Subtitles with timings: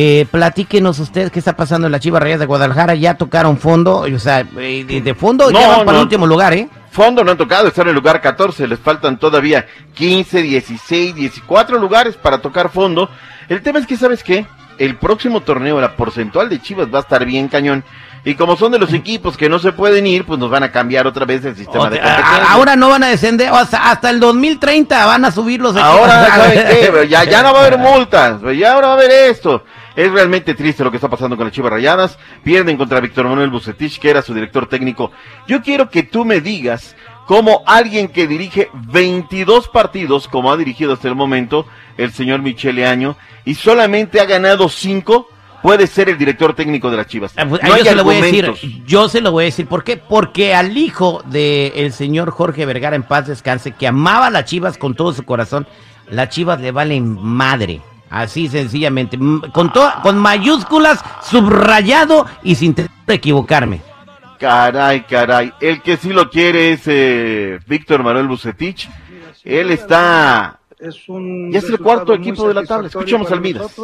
[0.00, 2.94] Eh, platíquenos ustedes qué está pasando en la Chivas Reyes de Guadalajara.
[2.94, 6.24] Ya tocaron fondo, o sea, eh, de, de fondo No, ya van para el último
[6.24, 6.68] lugar, ¿eh?
[6.92, 11.80] Fondo no han tocado, están en el lugar 14, les faltan todavía 15, 16, 14
[11.80, 13.10] lugares para tocar fondo.
[13.48, 14.46] El tema es que, ¿sabes qué?
[14.78, 17.82] El próximo torneo, la porcentual de Chivas va a estar bien cañón.
[18.24, 20.70] Y como son de los equipos que no se pueden ir, pues nos van a
[20.70, 22.52] cambiar otra vez el sistema O de competencia.
[22.52, 25.90] ahora no van a descender, hasta, hasta el 2030 van a subir los equipos.
[25.90, 27.08] Ahora, ¿saben qué?
[27.08, 29.64] Ya, ya no va a haber multas, ya ahora va a haber esto.
[29.98, 32.20] Es realmente triste lo que está pasando con las Chivas Rayadas.
[32.44, 35.10] Pierden contra Víctor Manuel Bucetich, que era su director técnico.
[35.48, 36.94] Yo quiero que tú me digas
[37.26, 41.66] cómo alguien que dirige 22 partidos, como ha dirigido hasta el momento
[41.96, 45.28] el señor Michele Año, y solamente ha ganado 5,
[45.64, 47.32] puede ser el director técnico de las Chivas.
[47.36, 49.66] Ah, pues, No yo se lo voy a decir, yo se lo voy a decir,
[49.66, 49.96] ¿por qué?
[49.96, 54.78] Porque al hijo del señor Jorge Vergara en paz descanse, que amaba a las Chivas
[54.78, 55.66] con todo su corazón,
[56.08, 57.80] las Chivas le valen madre,
[58.10, 59.18] así sencillamente,
[59.52, 63.80] con to- con mayúsculas, subrayado y sin tener que equivocarme.
[64.38, 65.52] Caray, caray.
[65.60, 68.88] El que sí lo quiere es eh, Víctor Manuel Bucetich.
[69.44, 72.88] Él está es un Ya es el cuarto equipo de la tabla.
[72.88, 73.74] para al Midas.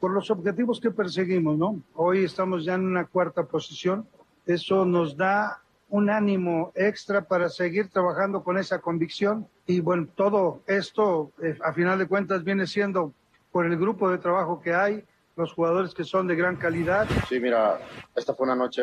[0.00, 1.80] Por los objetivos que perseguimos, ¿no?
[1.94, 4.06] Hoy estamos ya en una cuarta posición.
[4.46, 9.46] Eso nos da un ánimo extra para seguir trabajando con esa convicción.
[9.66, 13.12] Y bueno, todo esto, eh, a final de cuentas, viene siendo
[13.56, 15.02] por el grupo de trabajo que hay,
[15.34, 17.08] los jugadores que son de gran calidad.
[17.26, 17.78] Sí, mira,
[18.14, 18.82] esta fue una noche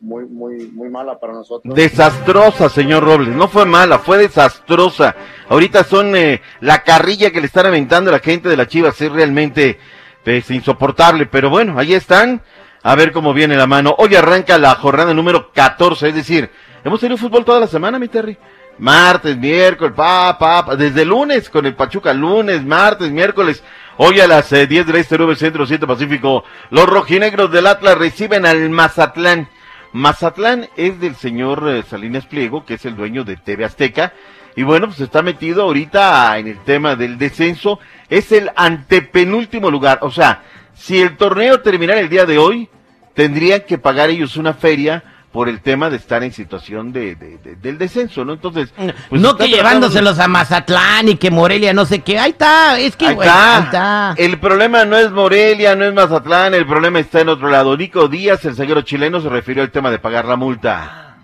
[0.00, 1.72] muy, muy, muy mala para nosotros.
[1.72, 3.32] desastrosa, señor Robles.
[3.36, 5.14] No fue mala, fue desastrosa.
[5.48, 9.00] Ahorita son eh, la carrilla que le están aventando a la gente de la Chivas.
[9.00, 9.78] Es realmente
[10.24, 11.26] pues, insoportable.
[11.26, 12.42] Pero bueno, ahí están.
[12.82, 13.94] A ver cómo viene la mano.
[13.98, 16.08] Hoy arranca la jornada número 14.
[16.08, 16.50] Es decir,
[16.82, 18.36] hemos tenido fútbol toda la semana, mi Terry.
[18.78, 23.62] Martes, miércoles, pa, pa, pa, desde lunes con el Pachuca, lunes, martes, miércoles.
[23.98, 27.98] Hoy a las eh, 10 del Este, 9 Centro, 7 Pacífico, los rojinegros del Atlas
[27.98, 29.48] reciben al Mazatlán.
[29.92, 34.14] Mazatlán es del señor eh, Salinas Pliego, que es el dueño de TV Azteca.
[34.56, 37.78] Y bueno, pues está metido ahorita en el tema del descenso.
[38.08, 39.98] Es el antepenúltimo lugar.
[40.02, 40.42] O sea,
[40.74, 42.68] si el torneo terminara el día de hoy,
[43.14, 47.38] tendrían que pagar ellos una feria por el tema de estar en situación de, de-
[47.38, 48.34] de- del descenso, ¿no?
[48.34, 48.72] Entonces,
[49.08, 52.18] pues no está que de- llevándoselos a Mazatlán y que Morelia no sé qué.
[52.18, 53.56] Ahí está, es que Ahí está.
[53.56, 54.14] ahí está.
[54.18, 57.76] El problema no es Morelia, no es Mazatlán, el problema está en otro lado.
[57.76, 61.16] Nico Díaz, el zaguero chileno, se refirió al tema de pagar la multa.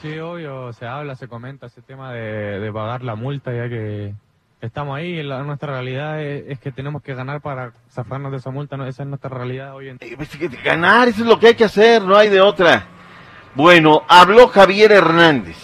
[0.00, 4.14] Sí, obvio, se habla, se comenta ese tema de, de pagar la multa, ya que
[4.60, 5.22] estamos ahí.
[5.24, 8.86] La, nuestra realidad es, es que tenemos que ganar para zafarnos de esa multa, ¿no?
[8.86, 10.10] esa es nuestra realidad hoy en día.
[10.12, 10.30] Eh, pues,
[10.62, 12.86] Ganar, eso es lo que hay que hacer, no hay de otra.
[13.56, 15.56] Bueno, habló Javier Hernández.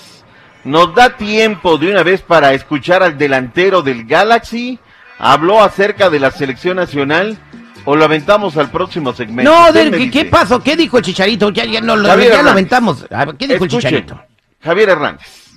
[0.65, 4.79] ¿Nos da tiempo de una vez para escuchar al delantero del Galaxy?
[5.19, 7.37] ¿Habló acerca de la selección nacional?
[7.85, 9.51] ¿O lo aventamos al próximo segmento?
[9.51, 10.63] No, Usted de- me ¿qué, qué pasó?
[10.63, 11.51] ¿Qué dijo el Chicharito?
[11.51, 13.05] Ya, ya, no, lo, ya lo aventamos.
[13.39, 14.21] ¿Qué dijo Escuche, el Chicharito?
[14.61, 15.49] Javier Hernández.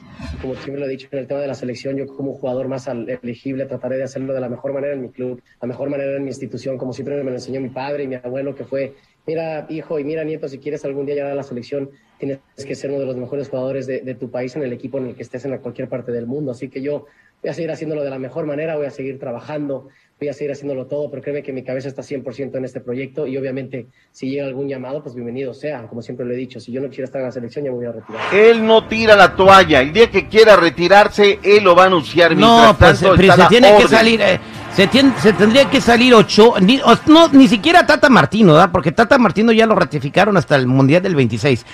[0.42, 2.88] como siempre lo he dicho en el tema de la selección, yo como jugador más
[2.88, 6.16] al- elegible trataré de hacerlo de la mejor manera en mi club, la mejor manera
[6.18, 8.96] en mi institución, como siempre me lo enseñó mi padre y mi abuelo, que fue,
[9.28, 12.76] mira hijo y mira nieto, si quieres algún día llegar a la selección, tienes que
[12.76, 15.16] ser uno de los mejores jugadores de, de tu país en el equipo en el
[15.16, 16.52] que estés en cualquier parte del mundo.
[16.52, 17.06] Así que yo
[17.42, 19.90] voy a seguir haciéndolo de la mejor manera, voy a seguir trabajando,
[20.20, 23.28] voy a seguir haciéndolo todo, pero créeme que mi cabeza está 100% en este proyecto
[23.28, 26.72] y obviamente si llega algún llamado, pues bienvenido sea, como siempre lo he dicho, si
[26.72, 28.34] yo no quisiera estar en la selección ya me voy a retirar.
[28.34, 29.82] Él no tira la toalla.
[29.82, 32.36] El día que quiera retirarse, él lo va a anunciar.
[32.36, 34.40] No, Mientras pues tanto, se la tiene que salir, eh,
[34.74, 34.88] se,
[35.22, 38.72] se tendría que salir ocho, ni, no, ni siquiera Tata Martino, ¿verdad?
[38.72, 41.66] Porque Tata Martino ya lo ratificaron hasta el Mundial del 26.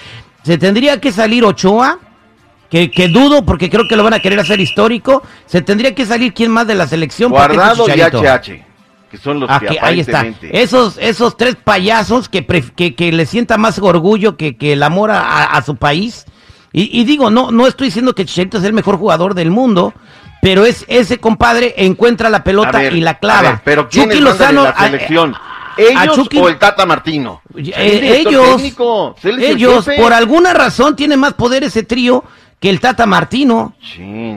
[0.43, 1.99] Se tendría que salir Ochoa,
[2.69, 5.23] que, que dudo porque creo que lo van a querer hacer histórico.
[5.45, 7.31] Se tendría que salir quién más de la selección.
[7.31, 7.99] ¿Para qué ese Guardado y?
[8.01, 8.63] HH,
[9.11, 10.25] que son los Ah, que que ahí está.
[10.51, 15.11] Esos, esos tres payasos que, que, que le sienta más orgullo que, que el amor
[15.11, 16.25] a, a- su país.
[16.73, 19.93] Y, y digo, no, no estoy diciendo que Chicharito es el mejor jugador del mundo,
[20.41, 23.41] pero es ese compadre encuentra la pelota ver, y la clava.
[23.41, 25.35] ver, pero ¿quién Chucky Lozano, la a- selección?
[25.35, 27.41] a- ¿Ellos a Chucky- o el Tata Martino?
[27.55, 32.23] eh, ellos, técnico, el ellos, por alguna razón, tiene más poder ese trío
[32.59, 33.73] que el Tata Martino.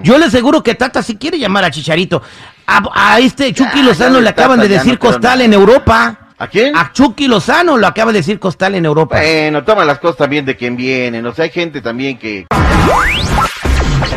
[0.03, 2.23] Yo le aseguro que Tata sí quiere llamar a Chicharito.
[2.67, 5.45] A, a este Chucky Ya, Lozano ya le acaban Tata de decir no Costal nada.
[5.45, 6.19] en Europa.
[6.39, 6.77] ¿A quién?
[6.77, 9.17] A Chucky Lozano lo acaba de decir Costal en Europa.
[9.19, 11.25] Bueno, toma las cosas también de quien vienen.
[11.27, 12.47] O sea, hay gente también que...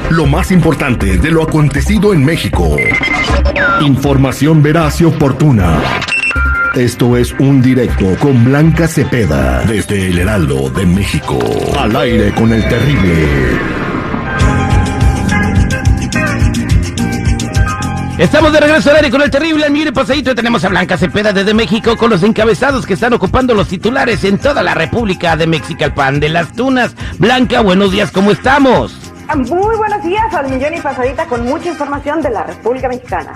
[0.09, 2.75] Lo más importante de lo acontecido en México.
[3.81, 5.79] Información veraz y oportuna.
[6.75, 11.39] Esto es un directo con Blanca Cepeda desde el Heraldo de México.
[11.77, 13.27] Al aire con el terrible.
[18.17, 21.33] Estamos de regreso al aire con el terrible y pasadito y tenemos a Blanca Cepeda
[21.33, 25.47] desde México con los encabezados que están ocupando los titulares en toda la República de
[25.47, 26.95] México, el pan de las tunas.
[27.19, 29.06] Blanca, buenos días, ¿cómo estamos?
[29.35, 33.33] Muy buenos días al millón y pasadita con mucha información de la República Mexicana.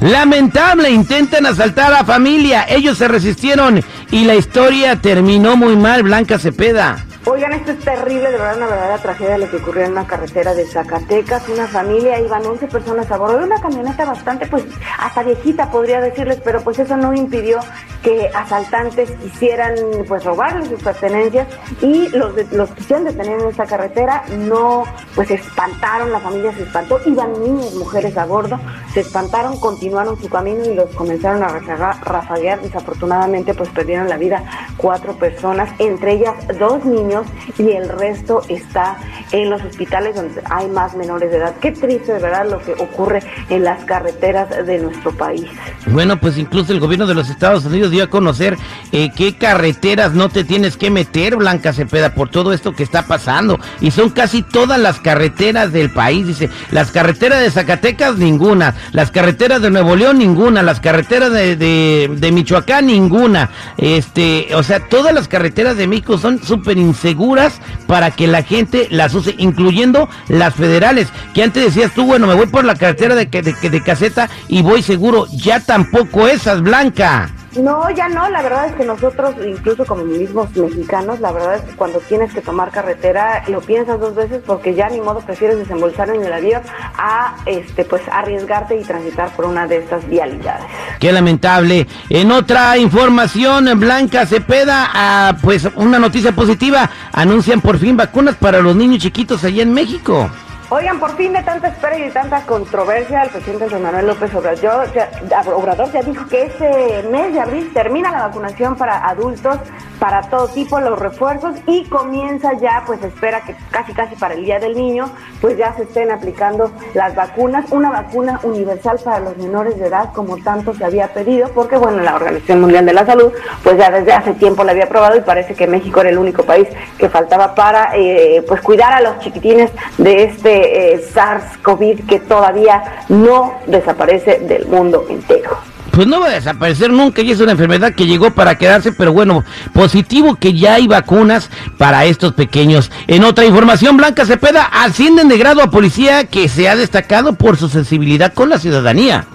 [0.00, 3.80] Lamentable, intentan asaltar a familia, ellos se resistieron
[4.10, 7.04] y la historia terminó muy mal, Blanca Cepeda.
[7.24, 10.54] Oigan, esto es terrible, de verdad, una verdadera tragedia lo que ocurrió en una carretera
[10.54, 11.48] de Zacatecas.
[11.48, 14.64] Una familia, iban 11 personas a bordo de una camioneta bastante, pues,
[14.98, 17.60] hasta viejita podría decirles, pero pues eso no impidió
[18.02, 19.74] que asaltantes quisieran,
[20.08, 21.46] pues, robarles sus pertenencias
[21.80, 24.24] y los, de, los quisieron detener en esta carretera.
[24.36, 24.84] No,
[25.14, 28.58] pues, se espantaron, la familia se espantó, iban niños, mujeres a bordo,
[28.92, 32.60] se espantaron, continuaron su camino y los comenzaron a rafaguear.
[32.60, 34.42] Desafortunadamente, pues, perdieron la vida
[34.76, 37.26] cuatro personas, entre ellas dos niños
[37.58, 38.96] y el resto está
[39.30, 41.54] en los hospitales donde hay más menores de edad.
[41.60, 45.46] Qué triste de verdad lo que ocurre en las carreteras de nuestro país.
[45.86, 48.58] Bueno, pues incluso el gobierno de los Estados Unidos dio a conocer
[48.90, 53.06] eh, qué carreteras no te tienes que meter, Blanca Cepeda, por todo esto que está
[53.06, 53.60] pasando.
[53.80, 56.26] Y son casi todas las carreteras del país.
[56.26, 58.74] Dice, las carreteras de Zacatecas, ninguna.
[58.90, 60.64] Las carreteras de Nuevo León, ninguna.
[60.64, 63.50] Las carreteras de, de, Michoacán, ninguna.
[63.76, 68.88] Este, o sea, todas las carreteras de México son súper seguras para que la gente
[68.90, 73.14] las use, incluyendo las federales, que antes decías tú, bueno, me voy por la carretera
[73.14, 77.30] de, de, de caseta y voy seguro, ya tampoco esas, Blanca.
[77.56, 81.62] No, ya no, la verdad es que nosotros, incluso como mismos mexicanos, la verdad es
[81.62, 85.58] que cuando tienes que tomar carretera, lo piensas dos veces porque ya ni modo prefieres
[85.58, 86.62] desembolsar en el avión
[86.96, 90.64] a este pues arriesgarte y transitar por una de estas vialidades.
[90.98, 91.86] Qué lamentable.
[92.08, 98.60] En otra información, Blanca Cepeda, ah, pues una noticia positiva, anuncian por fin vacunas para
[98.60, 100.30] los niños chiquitos allá en México.
[100.74, 104.34] Oigan, por fin de tanta espera y de tanta controversia, el presidente José Manuel López
[104.34, 105.10] Obrador ya,
[105.54, 109.58] Obrador ya dijo que este mes de abril termina la vacunación para adultos
[109.98, 114.44] para todo tipo los refuerzos y comienza ya, pues espera que casi casi para el
[114.44, 115.08] Día del Niño,
[115.40, 120.12] pues ya se estén aplicando las vacunas, una vacuna universal para los menores de edad
[120.12, 123.30] como tanto se había pedido, porque bueno, la Organización Mundial de la Salud,
[123.62, 126.42] pues ya desde hace tiempo la había aprobado y parece que México era el único
[126.42, 126.66] país
[126.98, 133.04] que faltaba para eh, pues cuidar a los chiquitines de este eh, SARS-CoV que todavía
[133.08, 135.58] no desaparece del mundo entero
[135.92, 139.12] pues no va a desaparecer nunca y es una enfermedad que llegó para quedarse, pero
[139.12, 139.44] bueno,
[139.74, 142.90] positivo que ya hay vacunas para estos pequeños.
[143.06, 147.58] En otra información, Blanca Cepeda ascienden de grado a policía que se ha destacado por
[147.58, 149.26] su sensibilidad con la ciudadanía.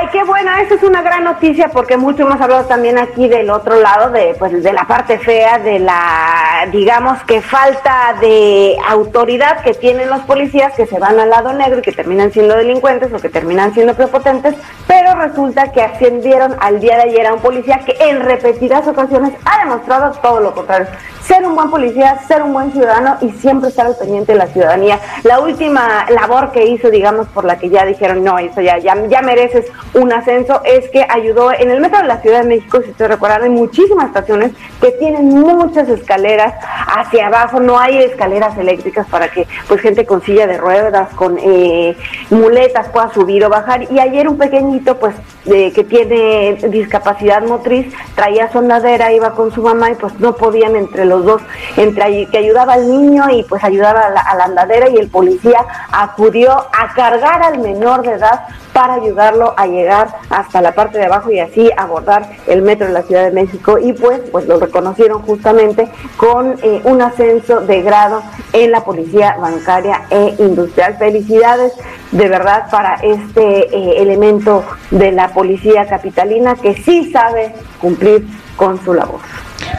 [0.00, 3.50] Ay, qué buena, esa es una gran noticia porque mucho hemos hablado también aquí del
[3.50, 9.60] otro lado, de, pues, de la parte fea, de la, digamos que falta de autoridad
[9.62, 13.12] que tienen los policías que se van al lado negro y que terminan siendo delincuentes
[13.12, 14.54] o que terminan siendo prepotentes,
[14.86, 19.34] pero resulta que ascendieron al día de ayer a un policía que en repetidas ocasiones
[19.44, 20.88] ha demostrado todo lo contrario
[21.28, 24.46] ser un buen policía, ser un buen ciudadano y siempre estar al pendiente de la
[24.46, 24.98] ciudadanía.
[25.24, 28.96] La última labor que hizo, digamos, por la que ya dijeron, no, eso ya, ya,
[29.08, 32.80] ya mereces un ascenso, es que ayudó en el metro de la Ciudad de México,
[32.82, 36.54] si te recuerdan, hay muchísimas estaciones que tienen muchas escaleras
[36.96, 41.36] hacia abajo, no hay escaleras eléctricas para que pues gente con silla de ruedas, con
[41.38, 41.94] eh,
[42.30, 43.92] muletas pueda subir o bajar.
[43.92, 45.07] Y ayer un pequeñito, pues,
[45.44, 51.04] que tiene discapacidad motriz, traía sondadera, iba con su mamá y pues no podían entre
[51.04, 51.42] los dos,
[51.76, 56.52] entre que ayudaba al niño y pues ayudaba a la andadera y el policía acudió
[56.52, 58.46] a cargar al menor de edad
[58.78, 62.92] para ayudarlo a llegar hasta la parte de abajo y así abordar el metro de
[62.92, 67.82] la Ciudad de México y pues pues lo reconocieron justamente con eh, un ascenso de
[67.82, 70.94] grado en la policía bancaria e industrial.
[70.96, 71.72] Felicidades
[72.12, 78.80] de verdad para este eh, elemento de la policía capitalina que sí sabe cumplir con
[78.84, 79.18] su labor.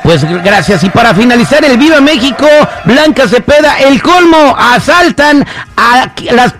[0.03, 0.83] Pues gracias.
[0.83, 2.47] Y para finalizar el Viva México,
[2.83, 5.45] Blanca Cepeda, el colmo, asaltan
[5.77, 6.53] a las...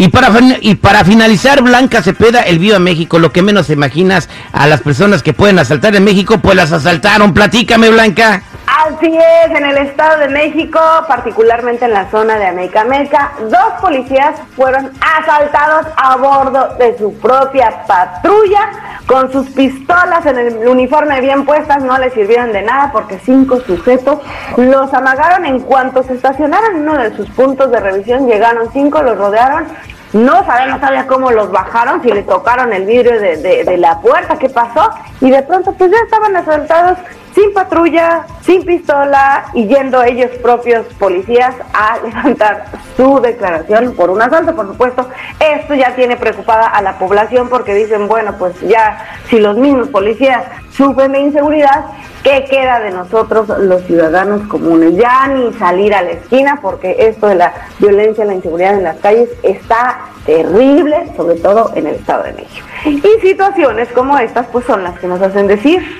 [0.00, 4.66] Y para, y para finalizar, Blanca Cepeda, el Viva México, lo que menos imaginas a
[4.66, 7.34] las personas que pueden asaltar en México, pues las asaltaron.
[7.34, 8.42] Platícame, Blanca.
[8.90, 13.80] Así es, en el Estado de México, particularmente en la zona de América Meca, dos
[13.80, 18.68] policías fueron asaltados a bordo de su propia patrulla
[19.06, 23.60] con sus pistolas en el uniforme bien puestas, no les sirvieron de nada porque cinco
[23.60, 24.18] sujetos
[24.56, 25.46] los amagaron.
[25.46, 29.66] En cuanto se estacionaron en uno de sus puntos de revisión, llegaron cinco, los rodearon.
[30.12, 34.36] No sabemos todavía cómo los bajaron, si le tocaron el vidrio de, de, la puerta,
[34.36, 36.98] qué pasó, y de pronto pues ya estaban asaltados
[37.40, 42.66] sin patrulla, sin pistola y yendo ellos propios policías a levantar
[42.96, 45.08] su declaración por un asalto, por supuesto.
[45.38, 49.88] Esto ya tiene preocupada a la población porque dicen, bueno, pues ya si los mismos
[49.88, 51.86] policías sufren de inseguridad,
[52.22, 54.96] ¿qué queda de nosotros los ciudadanos comunes?
[54.96, 58.98] Ya ni salir a la esquina porque esto de la violencia, la inseguridad en las
[58.98, 62.66] calles está terrible, sobre todo en el Estado de México.
[62.84, 65.99] Y situaciones como estas pues son las que nos hacen decir,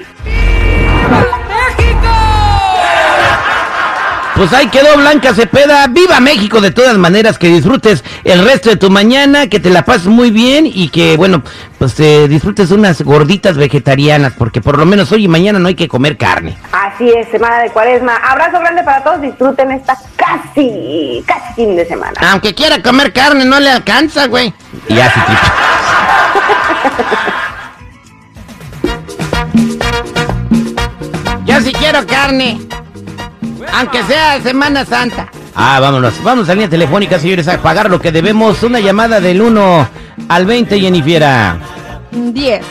[4.40, 5.87] Pues ahí quedó Blanca Cepeda.
[5.88, 6.62] ¡Viva México!
[6.62, 10.30] De todas maneras, que disfrutes el resto de tu mañana, que te la pases muy
[10.30, 11.42] bien y que, bueno,
[11.78, 15.75] pues eh, disfrutes unas gorditas vegetarianas, porque por lo menos hoy y mañana no hay
[15.75, 16.56] que comer carne.
[16.73, 18.16] Así es, semana de cuaresma.
[18.16, 22.18] Abrazo grande para todos, disfruten esta casi, casi fin de semana.
[22.30, 24.54] Aunque quiera comer carne, no le alcanza, güey.
[24.88, 25.20] Y ya sí,
[31.44, 32.59] Yo sí quiero carne.
[33.75, 35.31] Aunque sea Semana Santa.
[35.55, 36.23] Ah, vámonos.
[36.23, 38.62] Vamos a línea telefónica, señores, a pagar lo que debemos.
[38.62, 39.89] Una llamada del 1
[40.29, 41.59] al 20, Jennifiera.
[42.12, 42.62] 10.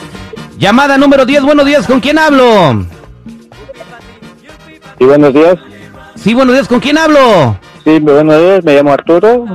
[0.57, 1.43] Llamada número 10.
[1.43, 2.85] Buenos días, ¿con quién hablo?
[4.97, 5.55] Sí, buenos días.
[6.15, 7.57] Sí, buenos días, ¿con quién hablo?
[7.85, 9.45] Sí, buenos días, me llamo Arturo.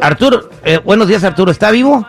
[0.00, 1.50] Arturo, eh, buenos días, Arturo.
[1.50, 2.06] ¿Está vivo?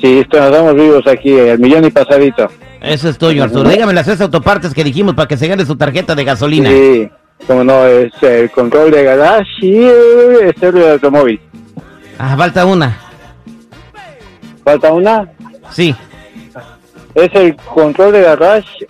[0.00, 2.48] Sí, estamos vivos aquí, el millón y pasadito.
[2.80, 3.68] Eso es tuyo, Arturo.
[3.68, 6.70] Dígame las tres autopartes que dijimos para que se gane su tarjeta de gasolina.
[6.70, 7.10] Sí,
[7.46, 11.40] como no, es el control de garage y el estéreo de automóvil.
[12.18, 12.98] Ah, falta una.
[14.64, 15.28] ¿Falta una?
[15.70, 15.94] Sí.
[17.14, 18.86] Es el control de garage,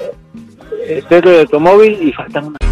[0.86, 2.69] estéreo de automóvil y falta una.